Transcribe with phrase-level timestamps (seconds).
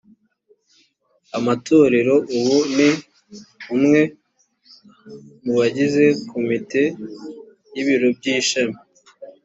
[1.37, 2.89] amatorero ubu ni
[3.75, 4.01] umwe
[5.43, 6.81] mu bagize komite
[7.73, 8.77] y ibiro by ishami